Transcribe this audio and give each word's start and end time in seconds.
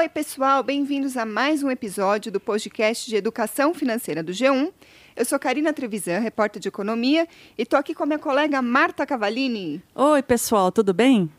Oi, 0.00 0.08
pessoal, 0.08 0.62
bem-vindos 0.62 1.14
a 1.18 1.26
mais 1.26 1.62
um 1.62 1.70
episódio 1.70 2.32
do 2.32 2.40
podcast 2.40 3.06
de 3.06 3.16
Educação 3.16 3.74
Financeira 3.74 4.22
do 4.22 4.32
G1. 4.32 4.72
Eu 5.14 5.26
sou 5.26 5.38
Karina 5.38 5.74
Trevisan, 5.74 6.20
repórter 6.20 6.58
de 6.58 6.68
economia, 6.68 7.28
e 7.58 7.64
estou 7.64 7.78
aqui 7.78 7.94
com 7.94 8.04
a 8.04 8.06
minha 8.06 8.18
colega 8.18 8.62
Marta 8.62 9.04
Cavalini. 9.04 9.82
Oi, 9.94 10.22
pessoal, 10.22 10.72
tudo 10.72 10.94
bem? 10.94 11.30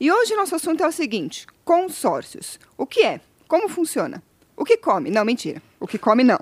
E 0.00 0.10
hoje 0.10 0.34
nosso 0.34 0.54
assunto 0.54 0.82
é 0.82 0.88
o 0.88 0.90
seguinte: 0.90 1.46
consórcios. 1.66 2.58
O 2.78 2.86
que 2.86 3.02
é? 3.04 3.20
Como 3.46 3.68
funciona? 3.68 4.22
O 4.56 4.64
que 4.64 4.78
come? 4.78 5.10
Não, 5.10 5.22
mentira. 5.22 5.60
O 5.78 5.86
que 5.86 5.98
come, 5.98 6.24
não. 6.24 6.40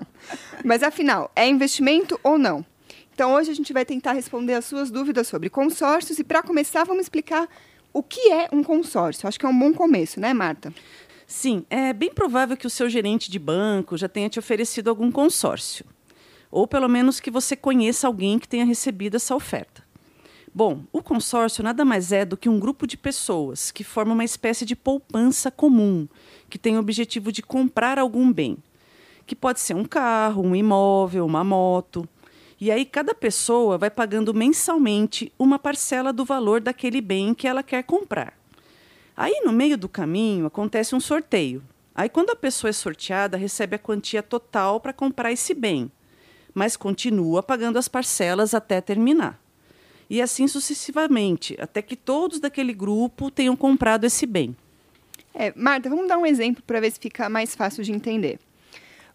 Mas 0.63 0.81
afinal, 0.81 1.29
é 1.35 1.45
investimento 1.45 2.17
ou 2.23 2.37
não? 2.37 2.65
Então 3.13 3.33
hoje 3.33 3.51
a 3.51 3.53
gente 3.53 3.73
vai 3.73 3.83
tentar 3.83 4.13
responder 4.13 4.53
as 4.53 4.63
suas 4.63 4.89
dúvidas 4.89 5.27
sobre 5.27 5.49
consórcios 5.49 6.17
e 6.17 6.23
para 6.23 6.41
começar 6.41 6.85
vamos 6.85 7.01
explicar 7.01 7.49
o 7.91 8.01
que 8.01 8.31
é 8.31 8.47
um 8.53 8.63
consórcio. 8.63 9.27
Acho 9.27 9.37
que 9.37 9.45
é 9.45 9.49
um 9.49 9.59
bom 9.59 9.73
começo, 9.73 10.17
né, 10.17 10.33
Marta? 10.33 10.73
Sim, 11.31 11.65
é 11.69 11.93
bem 11.93 12.13
provável 12.13 12.57
que 12.57 12.67
o 12.67 12.69
seu 12.69 12.89
gerente 12.89 13.31
de 13.31 13.39
banco 13.39 13.95
já 13.95 14.09
tenha 14.09 14.27
te 14.27 14.37
oferecido 14.37 14.89
algum 14.89 15.09
consórcio. 15.09 15.85
Ou 16.51 16.67
pelo 16.67 16.89
menos 16.89 17.21
que 17.21 17.31
você 17.31 17.55
conheça 17.55 18.05
alguém 18.05 18.37
que 18.37 18.49
tenha 18.49 18.65
recebido 18.65 19.15
essa 19.15 19.33
oferta. 19.33 19.81
Bom, 20.53 20.83
o 20.91 21.01
consórcio 21.01 21.63
nada 21.63 21.85
mais 21.85 22.11
é 22.11 22.25
do 22.25 22.35
que 22.35 22.49
um 22.49 22.59
grupo 22.59 22.85
de 22.85 22.97
pessoas 22.97 23.71
que 23.71 23.81
forma 23.81 24.11
uma 24.11 24.25
espécie 24.25 24.65
de 24.65 24.75
poupança 24.75 25.49
comum, 25.49 26.05
que 26.49 26.59
tem 26.59 26.75
o 26.75 26.81
objetivo 26.81 27.31
de 27.31 27.41
comprar 27.41 27.97
algum 27.97 28.29
bem, 28.29 28.57
que 29.25 29.33
pode 29.33 29.61
ser 29.61 29.73
um 29.73 29.85
carro, 29.85 30.43
um 30.43 30.53
imóvel, 30.53 31.25
uma 31.25 31.45
moto. 31.45 32.05
E 32.59 32.69
aí 32.69 32.83
cada 32.83 33.15
pessoa 33.15 33.77
vai 33.77 33.89
pagando 33.89 34.33
mensalmente 34.33 35.31
uma 35.39 35.57
parcela 35.57 36.11
do 36.11 36.25
valor 36.25 36.59
daquele 36.59 36.99
bem 36.99 37.33
que 37.33 37.47
ela 37.47 37.63
quer 37.63 37.83
comprar. 37.83 38.40
Aí 39.15 39.41
no 39.45 39.51
meio 39.51 39.77
do 39.77 39.89
caminho 39.89 40.45
acontece 40.45 40.95
um 40.95 40.99
sorteio. 40.99 41.63
Aí 41.93 42.09
quando 42.09 42.29
a 42.31 42.35
pessoa 42.35 42.69
é 42.69 42.73
sorteada, 42.73 43.37
recebe 43.37 43.75
a 43.75 43.79
quantia 43.79 44.23
total 44.23 44.79
para 44.79 44.93
comprar 44.93 45.31
esse 45.31 45.53
bem, 45.53 45.91
mas 46.53 46.77
continua 46.77 47.43
pagando 47.43 47.77
as 47.77 47.87
parcelas 47.87 48.53
até 48.53 48.79
terminar 48.81 49.41
e 50.11 50.21
assim 50.21 50.45
sucessivamente, 50.45 51.55
até 51.57 51.81
que 51.81 51.95
todos 51.95 52.41
daquele 52.41 52.73
grupo 52.73 53.31
tenham 53.31 53.55
comprado 53.55 54.03
esse 54.03 54.25
bem. 54.25 54.53
É, 55.33 55.53
Marta, 55.55 55.89
vamos 55.89 56.05
dar 56.05 56.17
um 56.17 56.25
exemplo 56.25 56.61
para 56.67 56.81
ver 56.81 56.91
se 56.91 56.99
fica 56.99 57.29
mais 57.29 57.55
fácil 57.55 57.81
de 57.81 57.93
entender. 57.93 58.37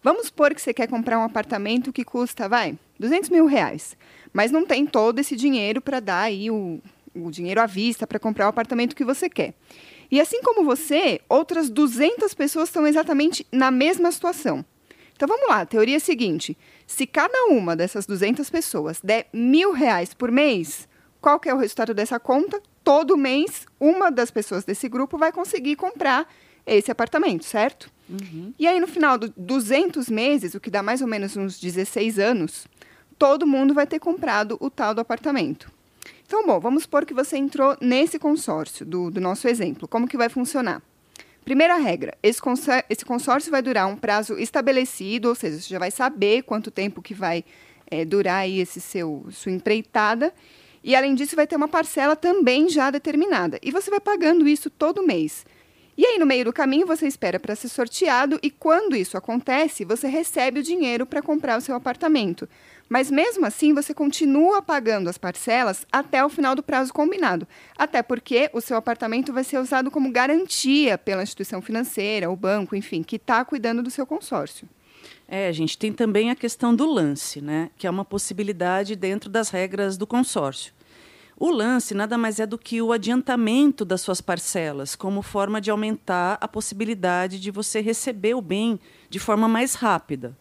Vamos 0.01 0.25
supor 0.25 0.55
que 0.55 0.59
você 0.59 0.73
quer 0.73 0.87
comprar 0.87 1.19
um 1.19 1.23
apartamento 1.23 1.93
que 1.93 2.03
custa, 2.03 2.49
vai, 2.49 2.75
200 2.99 3.29
mil 3.29 3.45
reais, 3.45 3.95
mas 4.33 4.51
não 4.51 4.65
tem 4.65 4.87
todo 4.87 5.19
esse 5.19 5.35
dinheiro 5.35 5.81
para 5.81 5.99
dar 5.99 6.21
aí 6.21 6.49
o, 6.49 6.81
o 7.23 7.31
dinheiro 7.31 7.61
à 7.61 7.65
vista 7.65 8.05
para 8.05 8.19
comprar 8.19 8.45
o 8.45 8.49
apartamento 8.49 8.95
que 8.95 9.05
você 9.05 9.29
quer. 9.29 9.53
E 10.09 10.21
assim 10.21 10.41
como 10.41 10.63
você, 10.63 11.19
outras 11.27 11.69
200 11.69 12.33
pessoas 12.33 12.69
estão 12.69 12.87
exatamente 12.87 13.45
na 13.51 13.69
mesma 13.71 14.11
situação. 14.11 14.63
Então 15.15 15.27
vamos 15.27 15.47
lá, 15.47 15.61
a 15.61 15.65
teoria 15.65 15.95
é 15.95 15.97
a 15.97 15.99
seguinte: 15.99 16.57
se 16.85 17.07
cada 17.07 17.45
uma 17.45 17.75
dessas 17.75 18.05
200 18.05 18.49
pessoas 18.49 18.99
der 19.03 19.27
mil 19.33 19.71
reais 19.71 20.13
por 20.13 20.31
mês, 20.31 20.87
qual 21.19 21.39
que 21.39 21.49
é 21.49 21.53
o 21.53 21.57
resultado 21.57 21.93
dessa 21.93 22.19
conta? 22.19 22.61
Todo 22.83 23.17
mês, 23.17 23.65
uma 23.79 24.09
das 24.09 24.31
pessoas 24.31 24.63
desse 24.63 24.87
grupo 24.87 25.17
vai 25.17 25.31
conseguir 25.31 25.75
comprar 25.75 26.31
esse 26.65 26.91
apartamento, 26.91 27.43
certo? 27.43 27.91
Uhum. 28.09 28.53
E 28.57 28.67
aí, 28.67 28.79
no 28.79 28.87
final 28.87 29.17
dos 29.17 29.31
200 29.35 30.09
meses, 30.09 30.53
o 30.53 30.59
que 30.59 30.69
dá 30.69 30.83
mais 30.83 31.01
ou 31.01 31.07
menos 31.07 31.35
uns 31.35 31.59
16 31.59 32.19
anos, 32.19 32.67
todo 33.17 33.47
mundo 33.47 33.73
vai 33.73 33.87
ter 33.87 33.99
comprado 33.99 34.57
o 34.59 34.69
tal 34.69 34.93
do 34.93 35.01
apartamento. 35.01 35.71
Então, 36.27 36.45
bom, 36.45 36.59
vamos 36.59 36.83
supor 36.83 37.05
que 37.05 37.13
você 37.13 37.37
entrou 37.37 37.77
nesse 37.79 38.19
consórcio 38.19 38.85
do, 38.85 39.09
do 39.09 39.21
nosso 39.21 39.47
exemplo. 39.47 39.87
Como 39.87 40.05
que 40.05 40.17
vai 40.17 40.27
funcionar? 40.27 40.81
Primeira 41.45 41.77
regra: 41.77 42.17
esse, 42.21 42.41
esse 42.89 43.05
consórcio 43.05 43.49
vai 43.49 43.61
durar 43.61 43.87
um 43.87 43.95
prazo 43.95 44.37
estabelecido, 44.37 45.29
ou 45.29 45.35
seja, 45.35 45.57
você 45.57 45.69
já 45.69 45.79
vai 45.79 45.89
saber 45.89 46.43
quanto 46.43 46.69
tempo 46.69 47.01
que 47.01 47.13
vai 47.13 47.45
é, 47.89 48.03
durar 48.03 48.39
aí 48.39 48.59
esse 48.59 48.81
seu 48.81 49.25
sua 49.31 49.53
empreitada. 49.53 50.33
E 50.83 50.93
além 50.97 51.15
disso, 51.15 51.33
vai 51.33 51.47
ter 51.47 51.55
uma 51.55 51.69
parcela 51.69 52.13
também 52.13 52.67
já 52.67 52.91
determinada. 52.91 53.57
E 53.63 53.71
você 53.71 53.89
vai 53.89 54.01
pagando 54.01 54.45
isso 54.49 54.69
todo 54.69 55.07
mês. 55.07 55.45
E 55.97 56.05
aí, 56.05 56.19
no 56.19 56.25
meio 56.25 56.43
do 56.43 56.53
caminho, 56.53 56.85
você 56.85 57.07
espera 57.07 57.39
para 57.39 57.55
ser 57.55 57.69
sorteado 57.69 58.37
e 58.43 58.51
quando 58.51 58.95
isso 58.95 59.17
acontece, 59.17 59.83
você 59.83 60.07
recebe 60.07 60.59
o 60.59 60.63
dinheiro 60.63 61.05
para 61.05 61.23
comprar 61.23 61.57
o 61.57 61.61
seu 61.61 61.73
apartamento. 61.73 62.47
Mas 62.89 63.11
mesmo 63.11 63.45
assim, 63.45 63.73
você 63.73 63.93
continua 63.93 64.61
pagando 64.61 65.09
as 65.09 65.17
parcelas 65.17 65.85
até 65.91 66.23
o 66.23 66.29
final 66.29 66.55
do 66.55 66.63
prazo 66.63 66.93
combinado. 66.93 67.47
Até 67.77 68.01
porque 68.01 68.49
o 68.53 68.61
seu 68.61 68.77
apartamento 68.77 69.33
vai 69.33 69.43
ser 69.43 69.59
usado 69.59 69.91
como 69.91 70.11
garantia 70.11 70.97
pela 70.97 71.23
instituição 71.23 71.61
financeira, 71.61 72.31
o 72.31 72.35
banco, 72.35 72.75
enfim, 72.75 73.03
que 73.03 73.17
está 73.17 73.43
cuidando 73.43 73.83
do 73.83 73.91
seu 73.91 74.05
consórcio. 74.05 74.67
É, 75.27 75.51
gente 75.51 75.77
tem 75.77 75.91
também 75.91 76.31
a 76.31 76.35
questão 76.35 76.73
do 76.73 76.85
lance, 76.85 77.41
né? 77.41 77.69
Que 77.77 77.85
é 77.85 77.89
uma 77.89 78.05
possibilidade 78.05 78.95
dentro 78.95 79.29
das 79.29 79.49
regras 79.49 79.97
do 79.97 80.07
consórcio. 80.07 80.73
O 81.39 81.51
lance 81.51 81.93
nada 81.93 82.17
mais 82.17 82.39
é 82.39 82.47
do 82.47 82.57
que 82.57 82.81
o 82.81 82.91
adiantamento 82.91 83.85
das 83.85 84.01
suas 84.01 84.21
parcelas, 84.21 84.95
como 84.95 85.21
forma 85.21 85.61
de 85.61 85.69
aumentar 85.69 86.37
a 86.41 86.47
possibilidade 86.47 87.39
de 87.39 87.51
você 87.51 87.79
receber 87.81 88.33
o 88.33 88.41
bem 88.41 88.79
de 89.09 89.19
forma 89.19 89.47
mais 89.47 89.75
rápida 89.75 90.35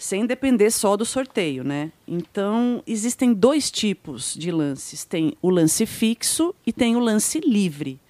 sem 0.00 0.24
depender 0.24 0.70
só 0.70 0.96
do 0.96 1.04
sorteio, 1.04 1.62
né? 1.62 1.92
Então, 2.08 2.82
existem 2.86 3.34
dois 3.34 3.70
tipos 3.70 4.34
de 4.34 4.50
lances. 4.50 5.04
Tem 5.04 5.36
o 5.42 5.50
lance 5.50 5.84
fixo 5.84 6.54
e 6.66 6.72
tem 6.72 6.96
o 6.96 6.98
lance 6.98 7.38
livre. 7.38 8.00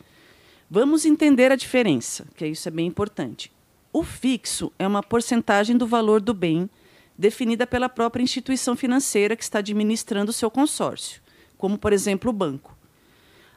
Vamos 0.70 1.04
entender 1.04 1.50
a 1.50 1.56
diferença, 1.56 2.28
que 2.36 2.46
isso 2.46 2.68
é 2.68 2.70
bem 2.70 2.86
importante. 2.86 3.50
O 3.92 4.04
fixo 4.04 4.72
é 4.78 4.86
uma 4.86 5.02
porcentagem 5.02 5.76
do 5.76 5.84
valor 5.84 6.20
do 6.20 6.32
bem 6.32 6.70
definida 7.18 7.66
pela 7.66 7.88
própria 7.88 8.22
instituição 8.22 8.76
financeira 8.76 9.34
que 9.34 9.42
está 9.42 9.58
administrando 9.58 10.30
o 10.30 10.32
seu 10.32 10.48
consórcio, 10.48 11.20
como, 11.58 11.76
por 11.76 11.92
exemplo, 11.92 12.30
o 12.30 12.32
banco. 12.32 12.78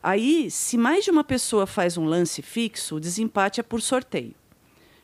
Aí, 0.01 0.49
se 0.49 0.75
mais 0.75 1.05
de 1.05 1.11
uma 1.11 1.23
pessoa 1.23 1.67
faz 1.67 1.99
um 1.99 2.05
lance 2.05 2.41
fixo, 2.41 2.95
o 2.95 2.99
desempate 2.99 3.59
é 3.59 3.63
por 3.63 3.79
sorteio. 3.79 4.33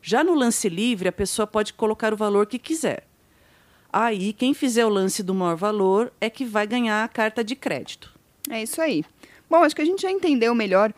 Já 0.02 0.24
no 0.24 0.34
lance 0.34 0.68
livre, 0.68 1.08
a 1.08 1.12
pessoa 1.12 1.46
pode 1.46 1.74
colocar 1.74 2.12
o 2.12 2.18
valor 2.18 2.48
que 2.48 2.58
quiser. 2.58 3.08
Aí, 3.92 4.34
quem 4.34 4.54
fizer 4.54 4.86
o 4.86 4.90
lance 4.90 5.24
do 5.24 5.34
maior 5.34 5.56
valor 5.56 6.14
é 6.22 6.30
que 6.30 6.46
vai 6.46 6.68
ganhar 6.68 7.04
a 7.04 7.08
carta 7.08 7.44
de 7.44 7.56
crédito. 7.56 8.14
É 8.50 8.62
isso 8.62 8.82
aí. 8.82 9.04
Bom, 9.50 9.64
acho 9.64 9.76
que 9.76 9.82
a 9.82 9.86
gente 9.86 10.02
já 10.02 10.12
entendeu 10.12 10.54
melhor 10.54 10.94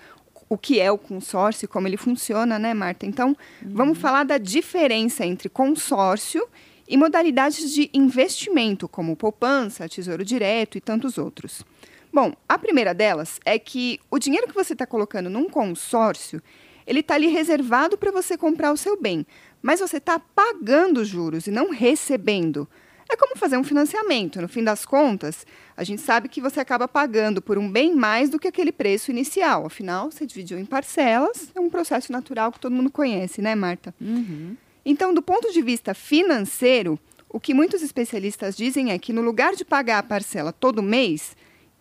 o 0.50 0.57
que 0.57 0.81
é 0.81 0.91
o 0.91 0.97
consórcio 0.97 1.63
e 1.63 1.68
como 1.68 1.88
ele 1.88 1.96
funciona, 1.96 2.59
né, 2.59 2.74
Marta? 2.74 3.06
Então, 3.06 3.30
uhum. 3.30 3.72
vamos 3.74 3.97
falar 3.97 4.25
da 4.25 4.38
diferença 4.38 5.25
entre 5.25 5.47
consórcio 5.47 6.46
e 6.85 6.97
modalidades 6.97 7.74
de 7.74 7.90
investimento, 7.94 8.90
como 8.90 9.16
poupança, 9.16 9.88
tesouro 9.88 10.25
direto 10.25 10.78
e 10.78 10.81
tantos 10.81 11.18
outros. 11.18 11.63
Bom, 12.12 12.34
a 12.50 12.57
primeira 12.59 12.94
delas 12.94 13.40
é 13.46 13.57
que 13.57 13.97
o 14.12 14.19
dinheiro 14.19 14.46
que 14.46 14.53
você 14.53 14.74
está 14.74 14.85
colocando 14.85 15.30
num 15.30 15.47
consórcio, 15.47 16.44
ele 16.85 17.00
está 17.00 17.16
ali 17.16 17.28
reservado 17.28 17.97
para 17.97 18.12
você 18.12 18.38
comprar 18.38 18.74
o 18.74 18.78
seu 18.78 19.00
bem, 19.00 19.25
mas 19.61 19.79
você 19.79 19.97
está 19.97 20.19
pagando 20.19 21.03
juros 21.05 21.47
e 21.47 21.51
não 21.51 21.72
recebendo. 21.72 22.67
É 23.11 23.16
como 23.17 23.35
fazer 23.35 23.57
um 23.57 23.63
financiamento. 23.63 24.41
No 24.41 24.47
fim 24.47 24.63
das 24.63 24.85
contas, 24.85 25.45
a 25.75 25.83
gente 25.83 26.01
sabe 26.01 26.29
que 26.29 26.39
você 26.39 26.61
acaba 26.61 26.88
pagando 26.88 27.41
por 27.41 27.57
um 27.57 27.69
bem 27.69 27.94
mais 27.94 28.29
do 28.29 28.39
que 28.39 28.47
aquele 28.47 28.71
preço 28.71 29.11
inicial. 29.11 29.66
Afinal, 29.66 30.09
você 30.09 30.25
dividiu 30.25 30.57
em 30.57 30.66
parcelas. 30.66 31.51
É 31.53 31.59
um 31.59 31.69
processo 31.69 32.11
natural 32.11 32.53
que 32.53 32.59
todo 32.59 32.73
mundo 32.73 32.89
conhece, 32.89 33.41
né, 33.41 33.53
Marta? 33.53 33.94
Uhum. 34.00 34.55
Então, 34.85 35.13
do 35.13 35.21
ponto 35.21 35.51
de 35.51 35.61
vista 35.61 35.94
financeiro, 35.94 36.97
o 37.27 37.39
que 37.39 37.53
muitos 37.53 37.81
especialistas 37.81 38.55
dizem 38.55 38.91
é 38.91 38.97
que 38.97 39.11
no 39.11 39.21
lugar 39.21 39.55
de 39.55 39.66
pagar 39.66 40.00
a 40.00 40.03
parcela 40.03 40.53
todo 40.53 40.81
mês, 40.81 41.35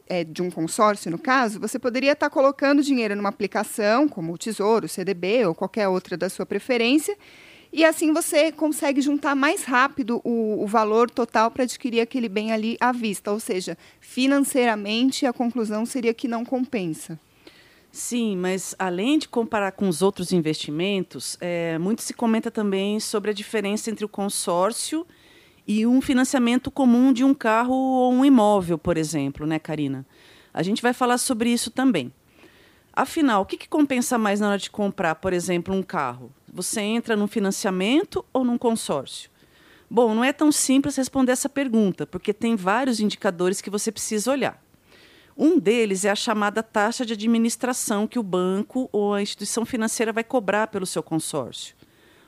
é, 0.09 0.25
de 0.25 0.43
um 0.43 0.51
consórcio, 0.51 1.11
no 1.13 1.19
caso, 1.19 1.61
você 1.61 1.79
poderia 1.79 2.13
estar 2.13 2.29
colocando 2.29 2.83
dinheiro 2.83 3.15
numa 3.15 3.29
aplicação, 3.29 4.09
como 4.09 4.33
o 4.33 4.39
Tesouro, 4.39 4.87
o 4.87 4.89
CDB 4.89 5.47
ou 5.47 5.55
qualquer 5.55 5.87
outra 5.87 6.17
da 6.17 6.29
sua 6.29 6.45
preferência, 6.45 7.17
e 7.73 7.85
assim 7.85 8.13
você 8.13 8.51
consegue 8.51 9.01
juntar 9.01 9.37
mais 9.37 9.63
rápido 9.63 10.21
o, 10.25 10.63
o 10.63 10.67
valor 10.67 11.09
total 11.09 11.51
para 11.51 11.63
adquirir 11.63 12.01
aquele 12.01 12.29
bem 12.29 12.53
ali 12.53 12.77
à 12.81 12.91
vista. 12.91 13.31
Ou 13.31 13.39
seja, 13.39 13.79
financeiramente 14.01 15.25
a 15.25 15.33
conclusão 15.33 15.87
seria 15.87 16.13
que 16.13 16.27
não 16.27 16.45
compensa. 16.45 17.19
Sim, 17.93 18.37
mas 18.37 18.75
além 18.79 19.19
de 19.19 19.29
comparar 19.29 19.73
com 19.73 19.89
os 19.89 20.01
outros 20.01 20.33
investimentos, 20.33 21.37
é, 21.41 21.77
muito 21.79 22.03
se 22.03 22.15
comenta 22.15 22.51
também 22.51 23.01
sobre 23.01 23.31
a 23.31 23.35
diferença 23.35 23.91
entre 23.91 24.05
o 24.05 24.09
consórcio 24.09 25.05
e 25.67 25.87
um 25.87 26.01
financiamento 26.01 26.71
comum 26.71 27.13
de 27.13 27.25
um 27.25 27.35
carro 27.35 27.75
ou 27.75 28.13
um 28.13 28.25
imóvel, 28.25 28.79
por 28.79 28.97
exemplo, 28.97 29.47
né, 29.47 29.59
Karina? 29.59 30.07
A 30.55 30.63
gente 30.63 30.83
vai 30.83 30.93
falar 30.93 31.19
sobre 31.19 31.51
isso 31.51 31.71
também. 31.71 32.13
Afinal, 32.93 33.43
o 33.43 33.47
que, 33.47 33.57
que 33.57 33.69
compensa 33.69 34.19
mais 34.19 34.41
na 34.41 34.49
hora 34.49 34.59
de 34.59 34.71
comprar, 34.71 35.17
por 35.17 35.33
exemplo, 35.33 35.75
um 35.75 35.83
carro? 35.83 36.33
Você 36.53 36.81
entra 36.81 37.17
num 37.17 37.29
financiamento 37.29 38.25
ou 38.33 38.45
num 38.45 38.59
consórcio? 38.59 39.31
Bom, 39.89 40.15
não 40.15 40.25
é 40.25 40.33
tão 40.33 40.51
simples 40.51 40.97
responder 40.97 41.33
essa 41.33 41.49
pergunta, 41.49 42.07
porque 42.07 42.33
tem 42.33 42.57
vários 42.57 43.01
indicadores 43.01 43.61
que 43.61 43.71
você 43.71 43.93
precisa 43.93 44.31
olhar. 44.31 44.63
Um 45.37 45.59
deles 45.59 46.05
é 46.05 46.11
a 46.11 46.17
chamada 46.17 46.63
taxa 46.63 47.07
de 47.07 47.13
administração 47.13 48.07
que 48.07 48.19
o 48.19 48.23
banco 48.23 48.89
ou 48.93 49.15
a 49.15 49.23
instituição 49.23 49.65
financeira 49.65 50.13
vai 50.13 50.25
cobrar 50.25 50.67
pelo 50.67 50.87
seu 50.87 51.03
consórcio. 51.03 51.75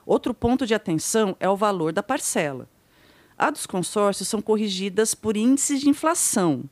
Outro 0.07 0.33
ponto 0.33 0.67
de 0.67 0.75
atenção 0.75 1.37
é 1.39 1.49
o 1.49 1.57
valor 1.57 1.93
da 1.93 2.03
parcela. 2.03 2.69
A 3.37 3.51
dos 3.51 3.67
consórcios 3.67 4.29
são 4.29 4.41
corrigidas 4.41 5.15
por 5.15 5.37
índices 5.37 5.81
de 5.81 5.89
inflação. 5.89 6.65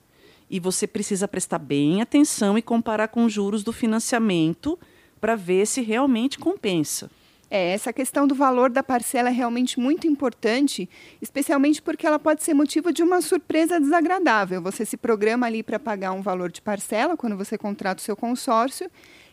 E 0.49 0.59
você 0.59 0.87
precisa 0.87 1.29
prestar 1.29 1.59
bem 1.59 2.01
atenção 2.01 2.57
e 2.57 2.63
comparar 2.63 3.09
com 3.09 3.25
os 3.25 3.33
juros 3.33 3.63
do 3.63 3.73
financiamento 3.73 4.79
para 5.21 5.37
ver 5.37 5.67
se 5.67 5.81
realmente 5.83 6.39
compensa. 6.39 7.11
É, 7.51 7.73
essa 7.73 7.93
questão 7.93 8.29
do 8.29 8.35
valor 8.35 8.71
da 8.71 8.83
parcela 8.83 9.29
é 9.29 9.33
realmente 9.33 9.81
muito 9.81 10.07
importante, 10.07 10.89
especialmente 11.21 11.83
porque 11.83 12.07
ela 12.07 12.19
pode 12.19 12.45
ser 12.45 12.55
motivo 12.55 12.93
de 12.93 13.03
uma 13.03 13.21
surpresa 13.21 13.81
desagradável. 13.81 14.63
Você 14.63 14.85
se 14.85 14.97
programa 14.97 15.47
ali 15.47 15.61
para 15.63 15.79
pagar 15.79 16.13
um 16.13 16.23
valor 16.23 16.53
de 16.53 16.63
parcela 16.63 17.17
quando 17.17 17.37
você 17.37 17.59
contrata 17.59 18.01
o 18.01 18.05
seu 18.05 18.17
consórcio, 18.17 18.89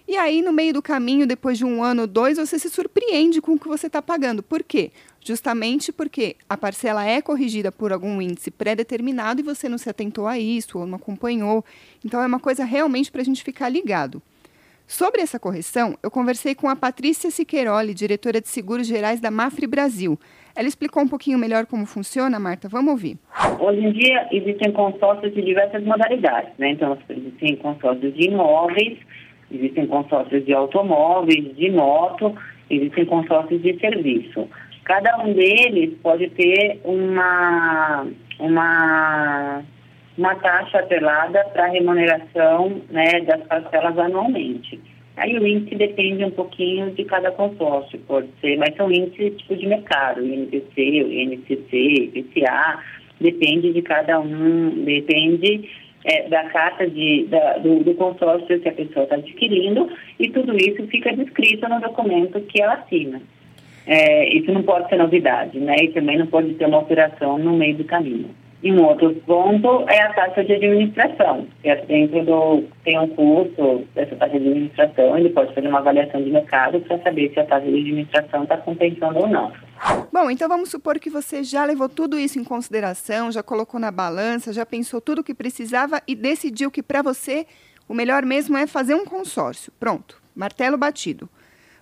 e 0.08 0.16
aí 0.16 0.42
no 0.42 0.54
meio 0.54 0.74
do 0.74 0.82
caminho, 0.82 1.28
depois 1.28 1.58
de 1.58 1.66
um 1.66 1.84
ano 1.84 2.04
ou 2.04 2.08
dois, 2.08 2.38
você 2.38 2.58
se 2.58 2.70
surpreende 2.70 3.42
com 3.42 3.54
o 3.54 3.60
que 3.60 3.68
você 3.68 3.88
está 3.88 4.02
pagando. 4.02 4.42
Por 4.42 4.64
quê? 4.64 4.92
Justamente 5.20 5.92
porque 5.92 6.38
a 6.50 6.56
parcela 6.56 7.06
é 7.06 7.22
corrigida 7.22 7.72
por 7.74 7.92
algum 7.92 8.22
índice 8.22 8.50
pré-determinado 8.50 9.42
e 9.42 9.44
você 9.44 9.68
não 9.68 9.78
se 9.78 9.90
atentou 9.90 10.26
a 10.26 10.40
isso 10.40 10.80
ou 10.80 10.88
não 10.88 10.96
acompanhou. 10.96 11.64
Então 12.04 12.22
é 12.22 12.26
uma 12.26 12.40
coisa 12.40 12.64
realmente 12.64 13.12
para 13.12 13.22
a 13.22 13.26
gente 13.26 13.44
ficar 13.44 13.68
ligado. 13.68 14.22
Sobre 14.88 15.20
essa 15.22 15.38
correção, 15.38 15.98
eu 16.02 16.10
conversei 16.10 16.56
com 16.56 16.70
a 16.70 16.76
Patrícia 16.76 17.30
Siqueiroli, 17.30 17.94
diretora 17.94 18.40
de 18.40 18.48
Seguros 18.48 18.88
Gerais 18.88 19.20
da 19.20 19.30
Mafre 19.30 19.68
Brasil. 19.68 20.18
Ela 20.56 20.70
explicou 20.70 21.04
um 21.04 21.08
pouquinho 21.10 21.38
melhor 21.38 21.66
como 21.66 21.86
funciona, 21.86 22.40
Marta. 22.40 22.70
Vamos 22.70 22.92
ouvir. 22.92 23.18
Hoje 23.60 23.82
em 23.82 23.92
dia 23.92 24.30
existem 24.32 24.72
consórcios 24.72 25.34
de 25.34 25.42
diversas 25.42 25.84
modalidades, 25.84 26.54
né? 26.58 26.70
Então, 26.70 26.98
existem 27.10 27.58
consórcios 27.58 28.16
de 28.16 28.30
imóveis, 28.30 28.98
existem 29.52 29.86
consórcios 29.88 30.46
de 30.46 30.54
automóveis, 30.54 31.54
de 31.58 31.70
moto, 31.70 32.34
existem 32.70 33.06
consórcios 33.08 33.62
de 33.62 33.78
serviço. 33.82 34.48
Cada 34.86 35.18
um 35.18 35.34
deles 35.34 35.98
pode 36.02 36.30
ter 36.30 36.80
uma, 36.86 38.08
uma 38.40 39.64
uma 40.18 40.36
taxa 40.36 40.80
atrelada 40.80 41.44
para 41.54 41.68
remuneração 41.68 42.82
né, 42.90 43.22
das 43.22 43.44
parcelas 43.44 43.98
anualmente. 43.98 44.80
Aí 45.16 45.38
o 45.38 45.48
índice 45.48 45.76
depende 45.76 46.24
um 46.24 46.32
pouquinho 46.32 46.92
de 46.92 47.04
cada 47.04 47.32
consórcio, 47.32 48.00
pode 48.08 48.28
ser, 48.40 48.58
mas 48.58 48.76
são 48.76 48.92
índices 48.92 49.38
tipo 49.38 49.56
de 49.56 49.66
mercado, 49.66 50.22
o 50.22 50.26
INPC, 50.26 51.04
o 51.04 51.12
INCC, 51.12 52.12
IPCA, 52.14 52.84
depende 53.20 53.74
de 53.74 53.82
cada 53.82 54.20
um, 54.20 54.84
depende 54.84 55.68
é, 56.06 56.30
da 56.30 56.44
carta 56.46 56.88
de, 56.88 57.26
da, 57.26 57.58
do, 57.58 57.84
do, 57.84 57.96
consórcio 57.96 58.60
que 58.60 58.70
a 58.70 58.74
pessoa 58.74 59.04
está 59.04 59.16
adquirindo 59.16 59.90
e 60.20 60.30
tudo 60.30 60.56
isso 60.56 60.86
fica 60.88 61.12
descrito 61.16 61.68
no 61.68 61.82
documento 61.82 62.40
que 62.42 62.62
ela 62.62 62.76
assina. 62.76 63.20
É, 63.88 64.30
isso 64.30 64.52
não 64.52 64.64
pode 64.64 64.88
ser 64.90 64.98
novidade, 64.98 65.58
né? 65.60 65.76
E 65.82 65.88
também 65.94 66.18
não 66.18 66.28
pode 66.28 66.54
ter 66.56 66.66
uma 66.66 66.78
alteração 66.78 67.38
no 67.38 67.54
meio 67.54 67.76
do 67.76 67.86
caminho. 67.86 68.30
E 68.64 68.72
um 68.72 68.84
outro 68.84 69.14
ponto 69.28 69.86
é 69.88 70.02
a 70.02 70.14
taxa 70.14 70.44
de 70.44 70.54
administração, 70.54 71.48
que 71.62 71.70
é 71.70 71.76
dentro 71.86 72.26
do 72.26 72.64
tem 72.84 72.98
um 73.00 73.08
curso 73.10 73.86
dessa 73.94 74.16
taxa 74.16 74.40
de 74.40 74.48
administração, 74.48 75.16
ele 75.16 75.30
pode 75.30 75.54
fazer 75.54 75.68
uma 75.68 75.78
avaliação 75.78 76.24
de 76.24 76.32
mercado 76.32 76.80
para 76.82 76.98
saber 77.04 77.32
se 77.32 77.40
a 77.40 77.46
taxa 77.46 77.68
de 77.68 77.80
administração 77.80 78.44
está 78.44 78.58
compensando 78.58 79.20
ou 79.20 79.28
não. 79.28 79.52
Bom, 80.12 80.32
então 80.32 80.50
vamos 80.50 80.70
supor 80.70 80.98
que 81.00 81.10
você 81.10 81.44
já 81.44 81.66
levou 81.66 81.88
tudo 81.88 82.18
isso 82.18 82.40
em 82.40 82.44
consideração, 82.44 83.32
já 83.32 83.44
colocou 83.44 83.80
na 83.80 83.92
balança, 83.92 84.52
já 84.52 84.66
pensou 84.66 85.00
tudo 85.00 85.22
o 85.22 85.24
que 85.24 85.36
precisava 85.36 86.02
e 86.08 86.16
decidiu 86.16 86.72
que 86.72 86.82
para 86.82 87.04
você 87.04 87.46
o 87.88 87.94
melhor 87.94 88.26
mesmo 88.26 88.58
é 88.58 88.66
fazer 88.66 88.96
um 88.96 89.06
consórcio. 89.06 89.72
Pronto, 89.80 90.20
martelo 90.36 90.78
batido. 90.78 91.30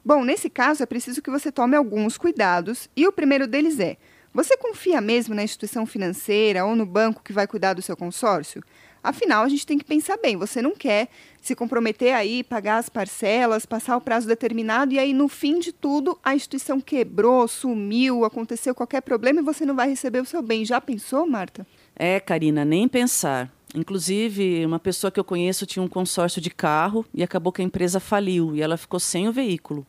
Bom, 0.03 0.25
nesse 0.25 0.49
caso 0.49 0.83
é 0.83 0.85
preciso 0.85 1.21
que 1.21 1.31
você 1.31 1.51
tome 1.51 1.77
alguns 1.77 2.17
cuidados 2.17 2.89
e 2.95 3.07
o 3.07 3.13
primeiro 3.13 3.47
deles 3.47 3.79
é 3.79 3.95
você 4.35 4.57
confia 4.57 4.99
mesmo 4.99 5.33
na 5.33 5.45
instituição 5.45 5.85
financeira 5.85 6.65
ou 6.65 6.75
no 6.75 6.85
banco 6.85 7.23
que 7.23 7.31
vai 7.31 7.47
cuidar 7.47 7.73
do 7.73 7.81
seu 7.81 7.95
consórcio? 7.95 8.61
Afinal, 9.01 9.45
a 9.45 9.47
gente 9.47 9.65
tem 9.65 9.77
que 9.77 9.85
pensar 9.85 10.17
bem. 10.17 10.35
Você 10.35 10.61
não 10.61 10.75
quer 10.75 11.07
se 11.41 11.55
comprometer 11.55 12.13
aí, 12.13 12.43
pagar 12.43 12.79
as 12.79 12.89
parcelas, 12.89 13.65
passar 13.65 13.95
o 13.95 14.01
prazo 14.01 14.27
determinado 14.27 14.93
e 14.93 14.99
aí, 14.99 15.13
no 15.13 15.29
fim 15.29 15.57
de 15.57 15.71
tudo, 15.71 16.19
a 16.21 16.35
instituição 16.35 16.81
quebrou, 16.81 17.47
sumiu, 17.47 18.25
aconteceu 18.25 18.75
qualquer 18.75 18.99
problema 18.99 19.39
e 19.39 19.43
você 19.43 19.65
não 19.65 19.73
vai 19.73 19.87
receber 19.87 20.19
o 20.19 20.25
seu 20.25 20.41
bem. 20.41 20.65
Já 20.65 20.81
pensou, 20.81 21.25
Marta? 21.25 21.65
É, 21.95 22.19
Karina, 22.19 22.65
nem 22.65 22.89
pensar. 22.89 23.49
Inclusive, 23.73 24.65
uma 24.65 24.79
pessoa 24.79 25.09
que 25.09 25.19
eu 25.19 25.23
conheço 25.23 25.65
tinha 25.65 25.83
um 25.83 25.87
consórcio 25.87 26.41
de 26.41 26.49
carro 26.49 27.05
e 27.13 27.23
acabou 27.23 27.53
que 27.53 27.61
a 27.61 27.65
empresa 27.65 28.01
faliu 28.01 28.53
e 28.53 28.61
ela 28.61 28.75
ficou 28.75 28.99
sem 28.99 29.29
o 29.29 29.31
veículo. 29.31 29.87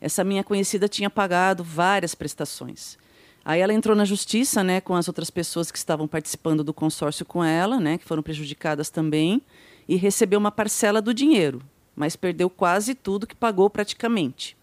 Essa 0.00 0.24
minha 0.24 0.42
conhecida 0.42 0.88
tinha 0.88 1.10
pagado 1.10 1.62
várias 1.62 2.14
prestações. 2.14 2.96
Aí 3.44 3.60
ela 3.60 3.72
entrou 3.72 3.96
na 3.96 4.04
justiça, 4.04 4.62
né, 4.62 4.80
com 4.80 4.94
as 4.94 5.08
outras 5.08 5.30
pessoas 5.30 5.70
que 5.70 5.78
estavam 5.78 6.06
participando 6.06 6.62
do 6.62 6.72
consórcio 6.72 7.26
com 7.26 7.42
ela, 7.42 7.80
né, 7.80 7.98
que 7.98 8.04
foram 8.04 8.22
prejudicadas 8.22 8.88
também, 8.88 9.42
e 9.88 9.96
recebeu 9.96 10.38
uma 10.38 10.52
parcela 10.52 11.02
do 11.02 11.12
dinheiro, 11.12 11.60
mas 11.96 12.14
perdeu 12.14 12.48
quase 12.48 12.94
tudo 12.94 13.26
que 13.26 13.34
pagou 13.34 13.68
praticamente. 13.68 14.56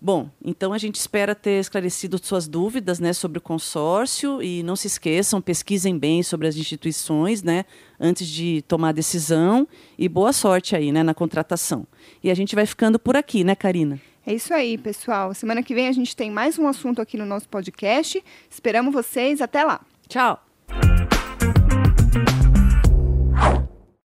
Bom, 0.00 0.30
então 0.44 0.72
a 0.72 0.78
gente 0.78 0.94
espera 0.94 1.34
ter 1.34 1.58
esclarecido 1.58 2.24
suas 2.24 2.46
dúvidas, 2.46 3.00
né, 3.00 3.12
sobre 3.12 3.38
o 3.38 3.42
consórcio 3.42 4.40
e 4.40 4.62
não 4.62 4.76
se 4.76 4.86
esqueçam, 4.86 5.40
pesquisem 5.40 5.98
bem 5.98 6.22
sobre 6.22 6.46
as 6.46 6.56
instituições, 6.56 7.42
né, 7.42 7.64
antes 7.98 8.28
de 8.28 8.62
tomar 8.68 8.90
a 8.90 8.92
decisão 8.92 9.66
e 9.98 10.08
boa 10.08 10.32
sorte 10.32 10.76
aí, 10.76 10.92
né, 10.92 11.02
na 11.02 11.14
contratação. 11.14 11.84
E 12.22 12.30
a 12.30 12.34
gente 12.34 12.54
vai 12.54 12.64
ficando 12.64 12.96
por 12.96 13.16
aqui, 13.16 13.42
né, 13.42 13.56
Karina? 13.56 14.00
É 14.28 14.34
isso 14.34 14.52
aí, 14.52 14.76
pessoal. 14.76 15.32
Semana 15.32 15.62
que 15.62 15.74
vem 15.74 15.88
a 15.88 15.92
gente 15.92 16.14
tem 16.14 16.30
mais 16.30 16.58
um 16.58 16.68
assunto 16.68 17.00
aqui 17.00 17.16
no 17.16 17.24
nosso 17.24 17.48
podcast. 17.48 18.22
Esperamos 18.50 18.92
vocês. 18.92 19.40
Até 19.40 19.64
lá. 19.64 19.80
Tchau. 20.06 20.38